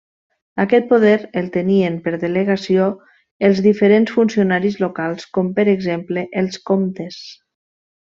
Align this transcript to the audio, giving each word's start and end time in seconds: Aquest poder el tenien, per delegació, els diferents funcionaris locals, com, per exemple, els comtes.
Aquest 0.61 0.87
poder 0.93 1.11
el 1.41 1.49
tenien, 1.57 1.99
per 2.07 2.13
delegació, 2.23 2.89
els 3.51 3.63
diferents 3.69 4.17
funcionaris 4.19 4.81
locals, 4.87 5.31
com, 5.39 5.57
per 5.61 5.71
exemple, 5.81 6.29
els 6.47 6.63
comtes. 6.75 7.25